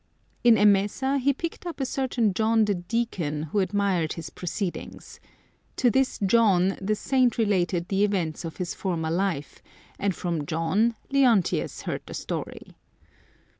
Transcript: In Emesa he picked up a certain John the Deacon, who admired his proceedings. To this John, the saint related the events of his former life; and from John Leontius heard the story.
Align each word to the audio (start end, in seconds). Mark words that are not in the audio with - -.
In 0.43 0.55
Emesa 0.55 1.19
he 1.19 1.31
picked 1.31 1.67
up 1.67 1.79
a 1.79 1.85
certain 1.85 2.33
John 2.33 2.65
the 2.65 2.73
Deacon, 2.73 3.43
who 3.51 3.59
admired 3.59 4.13
his 4.13 4.31
proceedings. 4.31 5.19
To 5.75 5.91
this 5.91 6.17
John, 6.25 6.75
the 6.81 6.95
saint 6.95 7.37
related 7.37 7.87
the 7.87 8.03
events 8.03 8.43
of 8.43 8.57
his 8.57 8.73
former 8.73 9.11
life; 9.11 9.61
and 9.99 10.15
from 10.15 10.47
John 10.47 10.95
Leontius 11.11 11.83
heard 11.83 12.01
the 12.07 12.15
story. 12.15 12.75